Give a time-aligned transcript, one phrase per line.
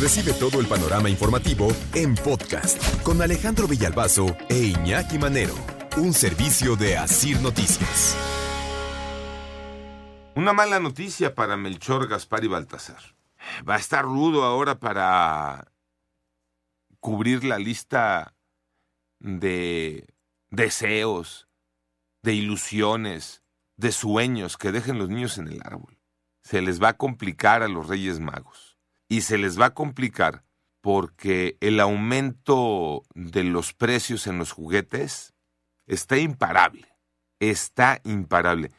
[0.00, 5.54] Recibe todo el panorama informativo en podcast con Alejandro Villalbazo e Iñaki Manero,
[5.98, 8.16] un servicio de Asir Noticias.
[10.34, 13.14] Una mala noticia para Melchor, Gaspar y Baltasar.
[13.68, 15.70] Va a estar rudo ahora para
[16.98, 18.34] cubrir la lista
[19.18, 20.06] de
[20.48, 21.46] deseos,
[22.22, 23.42] de ilusiones,
[23.76, 25.98] de sueños que dejen los niños en el árbol.
[26.42, 28.69] Se les va a complicar a los Reyes Magos.
[29.10, 30.44] Y se les va a complicar
[30.80, 35.34] porque el aumento de los precios en los juguetes
[35.86, 36.88] está imparable.
[37.40, 38.70] Está imparable.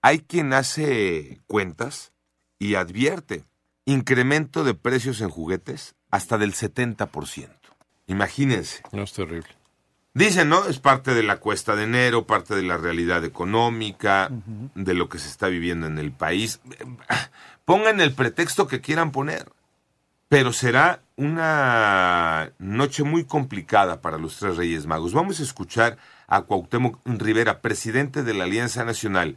[0.00, 2.12] Hay quien hace cuentas
[2.58, 3.44] y advierte
[3.84, 7.50] incremento de precios en juguetes hasta del 70%.
[8.06, 8.82] Imagínense.
[8.92, 9.48] No es terrible.
[10.14, 10.66] Dicen, ¿no?
[10.66, 14.28] Es parte de la cuesta de enero, parte de la realidad económica,
[14.74, 16.60] de lo que se está viviendo en el país.
[17.64, 19.50] Pongan el pretexto que quieran poner.
[20.32, 25.12] Pero será una noche muy complicada para los tres Reyes Magos.
[25.12, 29.36] Vamos a escuchar a Cuauhtémoc Rivera, presidente de la Alianza Nacional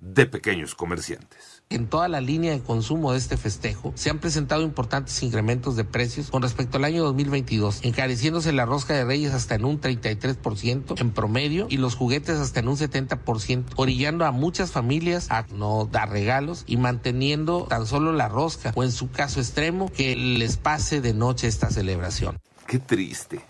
[0.00, 1.62] de Pequeños Comerciantes.
[1.68, 5.84] En toda la línea de consumo de este festejo se han presentado importantes incrementos de
[5.84, 11.00] precios con respecto al año 2022, encareciéndose la rosca de reyes hasta en un 33%
[11.00, 15.88] en promedio y los juguetes hasta en un 70%, orillando a muchas familias a no
[15.90, 20.56] dar regalos y manteniendo tan solo la rosca o en su caso extremo que les
[20.56, 22.38] pase de noche esta celebración.
[22.66, 23.40] Qué triste.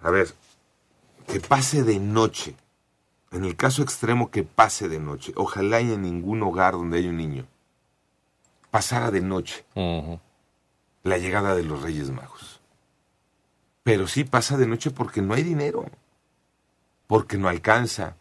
[0.00, 0.34] A ver,
[1.26, 2.56] que pase de noche.
[3.36, 5.32] En el caso extremo que pase de noche.
[5.36, 7.46] Ojalá y en ningún hogar donde haya un niño
[8.70, 9.64] pasara de noche
[11.02, 12.60] la llegada de los Reyes Magos.
[13.82, 15.86] Pero sí pasa de noche porque no hay dinero,
[17.06, 18.16] porque no alcanza,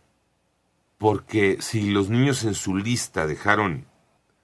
[0.98, 3.86] porque si los niños en su lista dejaron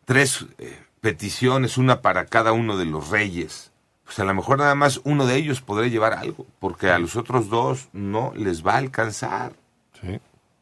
[0.05, 3.71] tres eh, peticiones, una para cada uno de los reyes,
[4.03, 7.15] pues a lo mejor nada más uno de ellos podrá llevar algo, porque a los
[7.15, 9.53] otros dos no les va a alcanzar.
[10.01, 10.19] Sí.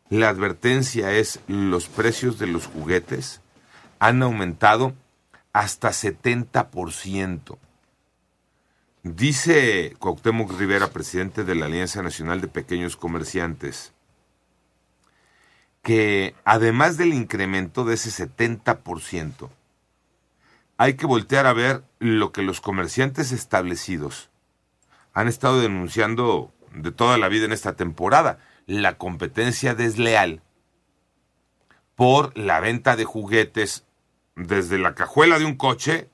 [0.10, 3.42] La advertencia es los precios de los juguetes
[4.00, 4.96] han aumentado
[5.54, 7.58] hasta 70%.
[9.04, 13.94] Dice Cuauhtémoc Rivera, presidente de la Alianza Nacional de Pequeños Comerciantes,
[15.84, 19.50] que además del incremento de ese 70%,
[20.78, 24.30] hay que voltear a ver lo que los comerciantes establecidos
[25.14, 28.40] han estado denunciando de toda la vida en esta temporada,
[28.70, 30.44] la competencia desleal
[31.96, 33.84] por la venta de juguetes
[34.36, 36.12] desde la cajuela de un coche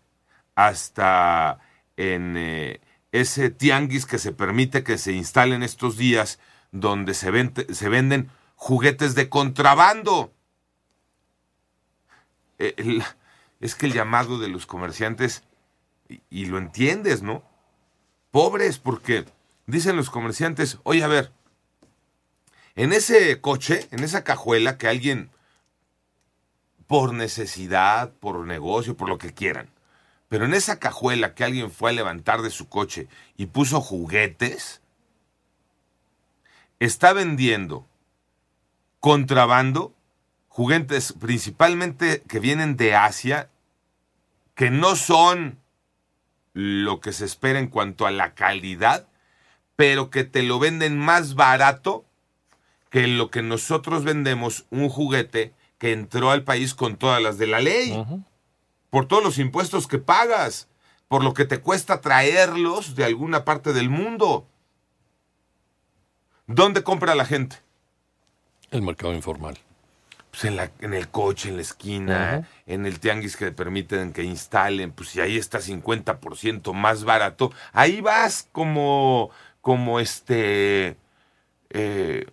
[0.55, 1.59] hasta
[1.97, 2.79] en eh,
[3.11, 6.39] ese tianguis que se permite que se instalen estos días
[6.71, 7.29] donde se,
[7.73, 10.33] se venden juguetes de contrabando.
[12.57, 13.01] Eh,
[13.59, 15.43] es que el llamado de los comerciantes,
[16.07, 17.43] y, y lo entiendes, ¿no?
[18.31, 19.25] Pobres, porque
[19.65, 21.33] dicen los comerciantes, oye, a ver,
[22.75, 25.29] en ese coche, en esa cajuela que alguien,
[26.87, 29.69] por necesidad, por negocio, por lo que quieran,
[30.29, 34.81] pero en esa cajuela que alguien fue a levantar de su coche y puso juguetes,
[36.79, 37.87] está vendiendo
[38.99, 39.93] contrabando,
[40.47, 43.49] juguetes principalmente que vienen de Asia,
[44.55, 45.59] que no son
[46.53, 49.07] lo que se espera en cuanto a la calidad,
[49.75, 52.03] pero que te lo venden más barato
[52.95, 57.45] que lo que nosotros vendemos un juguete que entró al país con todas las de
[57.45, 57.91] la ley,
[58.89, 60.69] por todos los impuestos que pagas,
[61.09, 64.47] por lo que te cuesta traerlos de alguna parte del mundo.
[66.47, 67.57] ¿Dónde compra la gente?
[68.71, 69.57] El mercado informal.
[70.31, 74.23] Pues en, la- en el coche, en la esquina, en el tianguis que permiten que
[74.23, 80.95] instalen, pues si ahí está 50% más barato, ahí vas como, como este,
[81.71, 82.27] eh,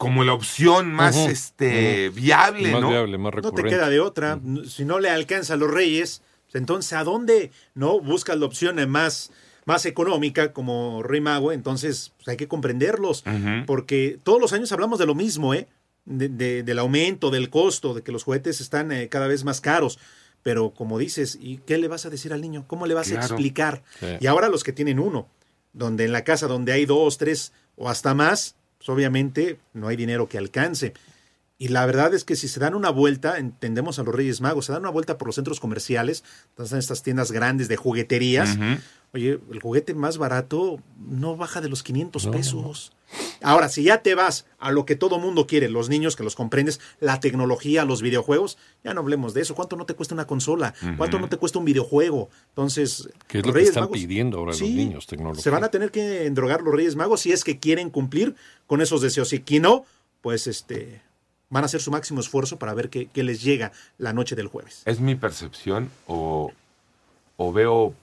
[0.00, 2.88] como la opción más este, viable, Más ¿no?
[2.88, 4.40] viable, más No te queda de otra.
[4.66, 7.50] Si no le alcanza a los reyes, pues entonces ¿a dónde?
[7.74, 8.00] ¿No?
[8.00, 9.30] Buscas la opción más,
[9.66, 13.24] más económica como Rey Mago, entonces pues, hay que comprenderlos.
[13.66, 15.68] Porque todos los años hablamos de lo mismo, ¿eh?
[16.06, 19.60] de- de- del aumento, del costo, de que los juguetes están eh, cada vez más
[19.60, 19.98] caros.
[20.42, 22.64] Pero como dices, ¿y qué le vas a decir al niño?
[22.66, 23.82] ¿Cómo le vas a explicar?
[24.00, 24.06] Sí.
[24.20, 25.28] Y ahora los que tienen uno,
[25.74, 28.56] donde en la casa donde hay dos, tres o hasta más,
[28.90, 30.94] obviamente no hay dinero que alcance.
[31.58, 34.64] Y la verdad es que si se dan una vuelta, entendemos a los Reyes Magos,
[34.66, 36.24] se dan una vuelta por los centros comerciales,
[36.56, 38.56] donde están estas tiendas grandes de jugueterías.
[39.12, 42.30] Oye, el juguete más barato no baja de los 500 No.
[42.32, 42.92] pesos.
[43.42, 46.34] Ahora, si ya te vas a lo que todo mundo quiere, los niños que los
[46.36, 49.54] comprendes, la tecnología, los videojuegos, ya no hablemos de eso.
[49.54, 50.74] ¿Cuánto no te cuesta una consola?
[50.96, 52.28] ¿Cuánto no te cuesta un videojuego?
[52.50, 55.42] Entonces, Que es lo que están Magos- pidiendo ahora Sí, los niños, tecnología.
[55.42, 58.34] Se van a tener que endrogar los Reyes Magos si es que quieren cumplir
[58.66, 59.32] con esos deseos.
[59.32, 59.84] Y que no,
[60.20, 61.00] pues este
[61.48, 64.46] van a hacer su máximo esfuerzo para ver qué, qué les llega la noche del
[64.46, 64.82] jueves.
[64.84, 66.52] ¿Es mi percepción o,
[67.36, 67.94] o veo,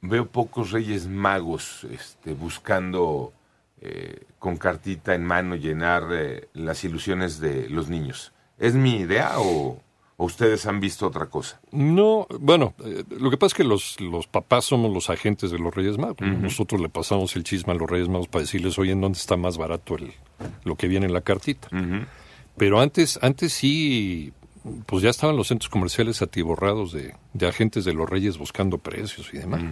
[0.00, 3.32] veo pocos reyes magos este, buscando
[3.80, 8.32] eh, con cartita en mano llenar eh, las ilusiones de los niños?
[8.58, 9.80] ¿Es mi idea o,
[10.16, 11.60] o ustedes han visto otra cosa?
[11.72, 15.58] No, bueno, eh, lo que pasa es que los, los papás somos los agentes de
[15.58, 16.20] los Reyes Magos.
[16.20, 16.38] ¿no?
[16.38, 19.36] Nosotros le pasamos el chisme a los Reyes Magos para decirles, oye, ¿en dónde está
[19.36, 20.12] más barato el,
[20.64, 21.68] lo que viene en la cartita?
[22.56, 24.32] Pero antes, antes sí,
[24.86, 29.28] pues ya estaban los centros comerciales atiborrados de, de agentes de los Reyes buscando precios
[29.34, 29.62] y demás.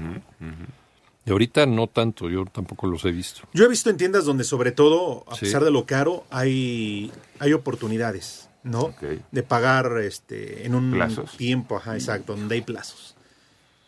[1.27, 3.43] Y ahorita no tanto, yo tampoco los he visto.
[3.55, 5.47] Yo he visto en tiendas donde sobre todo, a Sí.
[5.47, 8.95] pesar de lo caro, hay, hay oportunidades, ¿no?
[9.33, 11.37] De pagar este, en un Plazos.
[11.37, 13.15] tiempo, ajá, exacto, donde hay plazos.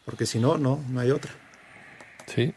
[0.06, 1.30] Porque si no, no, no hay otra.
[2.26, 2.54] Sí,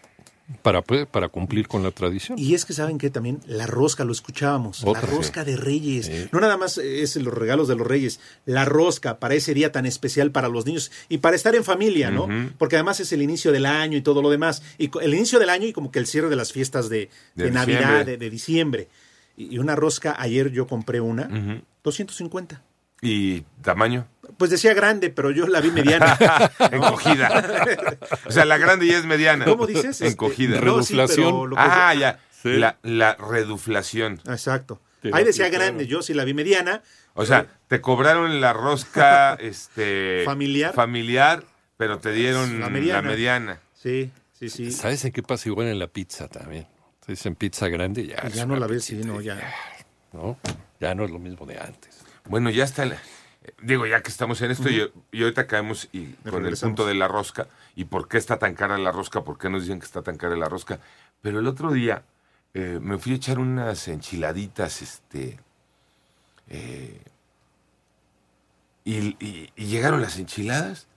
[0.62, 2.38] para, pues, para cumplir con la tradición.
[2.40, 6.08] Y es que saben que también la rosca, lo escuchábamos, Otra, la rosca de Reyes.
[6.08, 6.28] Sí.
[6.32, 9.86] No nada más es los regalos de los Reyes, la rosca para ese día tan
[9.86, 12.28] especial para los niños y para estar en familia, ¿no?
[12.58, 14.64] Porque además es el inicio del año y todo lo demás.
[14.78, 17.46] Y el inicio del año y como que el cierre de las fiestas de, De
[17.46, 18.88] de Navidad, de, de diciembre.
[19.38, 21.62] Y una rosca, ayer yo compré una, Ujú.
[21.84, 22.62] 250.
[23.02, 24.08] ¿Y tamaño?
[24.38, 26.18] Pues decía grande, pero yo la vi mediana.
[26.72, 27.68] Encogida.
[28.26, 29.46] o sea, la grande ya es mediana.
[29.46, 30.02] ¿Cómo dices?
[30.02, 30.62] Este, Encogida.
[30.62, 32.20] no, sí, pero lo que- Ah, ya.
[32.42, 32.54] Sí.
[32.58, 34.22] La, la reduflación.
[34.28, 34.80] Exacto.
[35.02, 35.66] Sí, Ahí decía sí, claro.
[35.66, 36.82] grande, yo sí la vi mediana.
[37.14, 40.74] O sea, te cobraron la rosca este Familiar.
[40.74, 41.44] familiar,
[41.78, 43.02] pero te dieron La la mediana.
[43.10, 43.60] mediana.
[43.74, 44.72] Sí, sí, sí.
[44.72, 46.68] ¿Sabes en qué pasa igual en la pizza también?
[47.06, 48.24] Te dicen pizza grande y ya.
[48.28, 49.38] Y ya no la ves, sí, no, y ya.
[50.14, 50.38] ¿no?
[50.80, 52.04] Ya no es lo mismo de antes.
[52.30, 52.86] Bueno, ya está.
[53.62, 56.94] digo, ya que estamos en esto, y, y ahorita caemos y, con el punto de
[56.94, 57.48] la rosca.
[57.76, 59.24] ¿Y por qué está tan cara la rosca?
[59.24, 60.80] ¿Por qué nos dicen que está tan cara la rosca?
[61.22, 62.04] Pero el otro día
[62.54, 65.40] eh, me fui a echar unas enchiladitas, este.
[66.50, 67.02] eh,
[68.86, 70.88] y, y- y llegaron las enchiladas.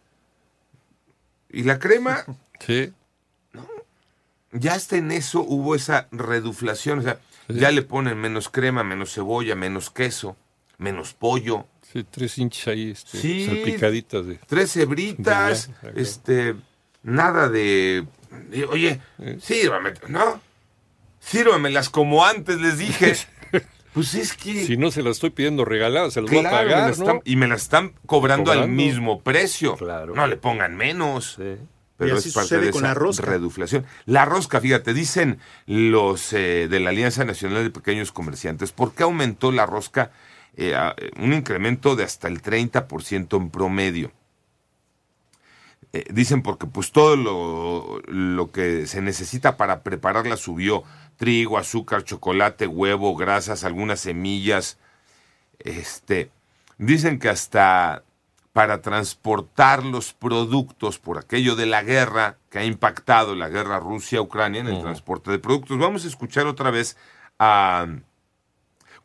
[1.50, 2.24] Y la crema,
[2.60, 2.92] Sí.
[4.52, 6.98] ya hasta en eso hubo esa reduflación.
[7.00, 7.18] O sea,
[7.48, 7.58] Sí.
[7.58, 10.36] ya le ponen menos crema, menos cebolla, menos queso,
[10.82, 11.66] menos pollo.
[11.92, 13.46] Sí, tres hinchas ahí este, Sí.
[13.46, 14.38] salpicaditas de...
[14.46, 16.54] tres hebritas, este,
[17.02, 18.06] nada de,
[18.50, 19.38] de, oye, Eh.
[19.40, 20.40] sírvame, ¿no?
[21.20, 23.14] Sírvamelas como antes les dije.
[23.94, 26.66] pues es que, Si no se las estoy pidiendo regaladas, se las voy a claro,
[26.66, 26.72] me
[27.04, 29.76] pagar, y me las están cobrando, al mismo precio.
[29.76, 30.14] Claro.
[30.14, 31.34] No le pongan menos.
[31.36, 31.56] Sí.
[31.98, 33.26] Pero Y así es parte sucede de con esa la rosca.
[33.26, 33.84] reduflación.
[34.06, 39.04] La rosca, fíjate, dicen los eh, de la Alianza Nacional de Pequeños Comerciantes, ¿por qué
[39.04, 40.10] aumentó la rosca
[40.56, 44.12] eh, a- un incremento de hasta el 30% en promedio?
[45.92, 50.84] Eh, dicen porque pues todo lo, lo que se necesita para prepararla subió.
[51.16, 54.78] Trigo, azúcar, chocolate, huevo, grasas, algunas semillas.
[55.58, 56.30] Este,
[56.78, 58.02] dicen que hasta
[58.52, 64.60] para transportar los productos por aquello de la guerra que ha impactado la guerra Rusia-Ucrania
[64.60, 65.78] en el transporte de productos.
[65.78, 66.96] Vamos a escuchar otra vez
[67.38, 67.86] a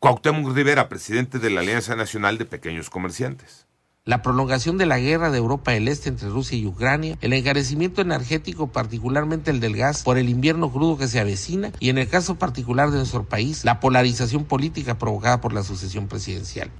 [0.00, 3.66] Cuauhtémoc Rivera, presidente de la Alianza Nacional de Pequeños Comerciantes.
[4.04, 8.00] la prolongación de la guerra de Europa del Este entre Rusia y Ucrania, el encarecimiento
[8.00, 12.08] energético, particularmente el del gas, por el invierno crudo que se avecina y en el
[12.08, 16.70] caso particular de nuestro país, la polarización política provocada por la sucesión presidencial.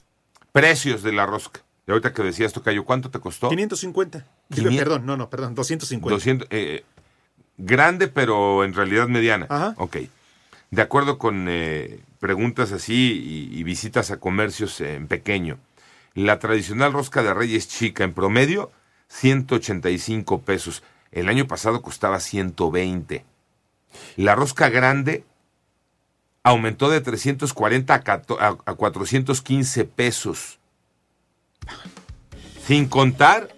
[0.52, 1.60] Precios de la rosca.
[1.87, 3.50] Y ahorita que decías, Tocayo, ¿cuánto te costó?
[3.50, 4.25] 550.
[4.50, 6.14] Quinien- Perdón, no, no, perdón, 250.
[6.14, 6.84] 200, eh,
[7.58, 9.46] grande, pero en realidad mediana.
[9.50, 9.75] Ajá.
[9.76, 9.98] Ok.
[10.70, 15.58] De acuerdo con eh, preguntas así y, visitas a comercios en pequeño,
[16.14, 18.72] la tradicional rosca de reyes chica en promedio,
[19.08, 20.82] 185 pesos.
[21.12, 23.25] El año pasado costaba 120.
[24.16, 25.25] La rosca grande
[26.42, 30.58] aumentó de 340 a, cato- a- a 415 pesos.
[32.66, 33.48] Sin contar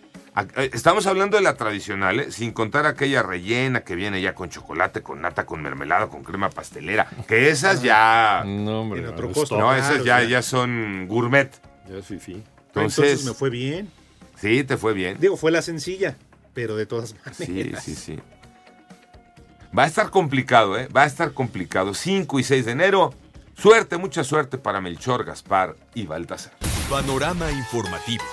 [0.73, 2.31] Estamos hablando de la tradicional, ¿eh?
[2.33, 6.51] sin contar aquella rellena que viene ya con chocolate, con nata, con mermelada, con crema
[6.51, 7.07] pastelera.
[7.29, 8.43] Que esas ya.
[8.47, 9.01] No, hombre.
[9.01, 9.59] En otro costo.
[9.59, 10.43] No, esas ya, ya.
[10.43, 11.51] son gourmet.
[11.89, 12.43] Ya es fifí.
[12.69, 13.91] Entonces, Entonces, me fue bien.
[14.41, 15.17] sí, te fue bien.
[15.21, 16.17] Digo, fue la sencilla,
[16.55, 17.83] pero de todas Sí, maneras.
[17.85, 18.19] sí, sí.
[19.77, 20.89] Va a estar complicado, ¿eh?
[20.89, 21.95] Va a estar complicado.
[21.95, 23.15] 5 y 6 de enero.
[23.57, 26.53] Suerte, mucha suerte para Melchor, Gaspar y Baltasar.
[26.89, 28.25] Panorama informativo.